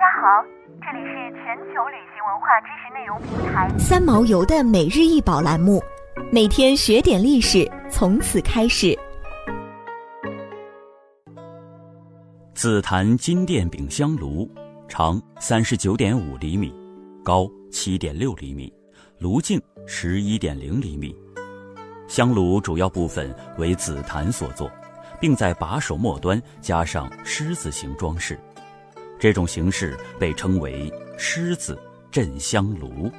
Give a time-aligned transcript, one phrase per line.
[0.00, 0.42] 家好，
[0.80, 5.78] 这里是全球旅行文化知识内容平台三毛游的每日一宝栏目，
[6.32, 8.98] 每天学点历史，从此开始。
[12.54, 14.50] 紫檀金殿饼香炉，
[14.88, 16.74] 长三十九点五厘米，
[17.22, 18.72] 高七点六厘米，
[19.18, 21.14] 炉径十一点零厘米。
[22.08, 24.70] 香炉主要部分为紫檀所做，
[25.20, 28.40] 并在把手末端加上狮子形装饰。
[29.20, 31.78] 这种形式被称为“狮子
[32.10, 33.12] 镇香炉”。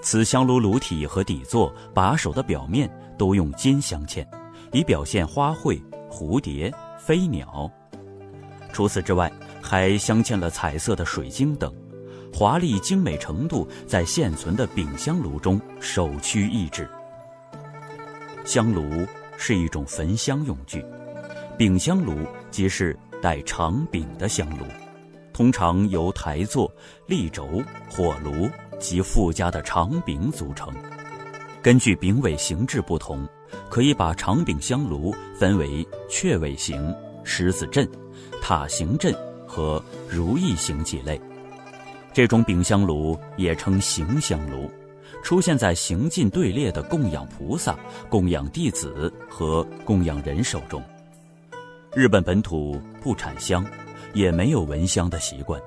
[0.00, 4.26] 此香炉炉体和底座、把手的表面都用金镶嵌，
[4.72, 7.70] 以表现花卉、蝴蝶、飞鸟。
[8.72, 9.30] 除此之外，
[9.60, 11.74] 还镶嵌了彩色的水晶等，
[12.32, 16.88] 华丽精美程度在现存的饼香炉中首屈一指。
[18.46, 20.82] 香炉是一种焚香用具，
[21.58, 22.14] 饼香炉
[22.50, 24.64] 即是带长柄的香炉。
[25.36, 26.72] 通常由台座、
[27.04, 28.48] 立轴、火炉
[28.80, 30.72] 及附加的长柄组成。
[31.60, 33.28] 根据柄尾形制不同，
[33.68, 36.90] 可以把长柄香炉分为雀尾形、
[37.22, 37.86] 狮子阵、
[38.40, 39.14] 塔形阵
[39.46, 41.20] 和如意形几类。
[42.14, 44.70] 这种柄香炉也称行香炉，
[45.22, 50.82] 出现在行进队列的供养菩萨、供养弟子和供养人手中。
[51.94, 53.62] 日本本土不产香。
[54.16, 55.60] 也没有闻香的习惯，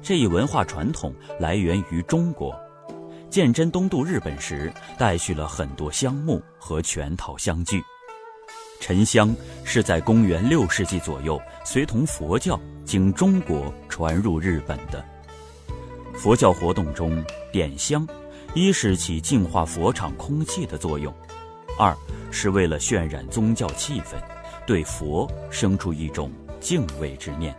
[0.00, 2.58] 这一文化传统来源于中国。
[3.28, 7.82] 鉴真东渡日本时，带去了很多香木和全套香具。
[8.80, 15.04] 沉香是在公元六世纪左右，随同佛教经中国传入日本的。
[16.14, 18.08] 佛教活动中点香，
[18.54, 21.14] 一是起净化佛场空气的作用，
[21.78, 21.94] 二
[22.30, 24.16] 是为了渲染宗教气氛，
[24.66, 27.54] 对佛生出一种敬畏之念。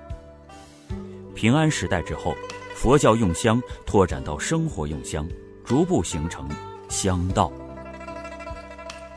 [1.36, 2.36] 平安时代之后，
[2.76, 5.28] 佛教用香拓展到生活用香，
[5.66, 6.48] 逐步形成
[6.90, 7.52] 香道。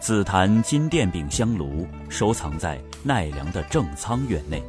[0.01, 4.63] 紫檀金殿饼香炉收藏在奈良的正仓院内。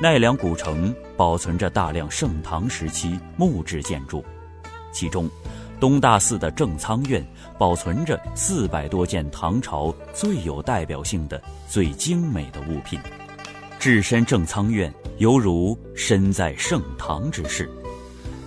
[0.00, 4.24] 奈良古城保存着大量盛唐时期木质建筑，
[4.92, 5.28] 其中
[5.80, 7.24] 东大寺的正仓院
[7.56, 12.98] 保存着四百多件唐朝最有代表性的、最精美的物品。
[13.78, 17.68] 置身正仓院，犹如身在盛唐之势。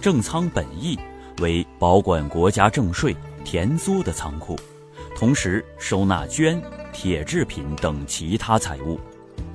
[0.01, 0.97] 正仓本意
[1.39, 4.57] 为保管国家政税、田租的仓库，
[5.15, 6.61] 同时收纳绢、
[6.91, 8.99] 铁制品等其他财物。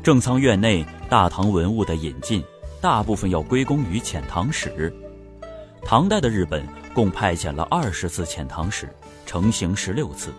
[0.02, 2.44] 正仓院内大唐文物的引进，
[2.80, 4.94] 大部分要归功于遣唐使。
[5.82, 8.88] 唐代的日本共派遣了二十次遣唐使，
[9.24, 10.30] 成行十六次。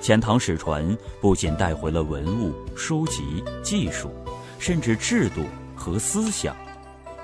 [0.00, 4.10] 遣唐使船不仅带回了文物、书籍、技术。
[4.58, 5.40] 甚至制度
[5.80, 6.54] 和思想，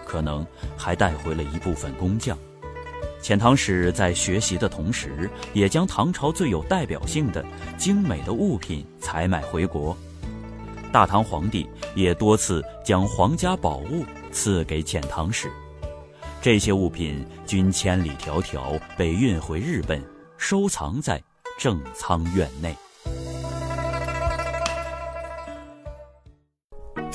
[0.06, 0.44] 可能
[0.78, 2.36] 还带回了一部分工匠。
[3.20, 7.44] 遣唐使在学习的同时，也将唐朝最有代表性的
[7.76, 9.94] 精美的物品采买回国。
[10.90, 15.50] 大唐皇帝也多次将皇家宝物赐给遣唐使，
[16.40, 20.02] 这些物品均千里迢迢被运回日本，
[20.38, 21.22] 收藏在
[21.58, 22.74] 正仓院内。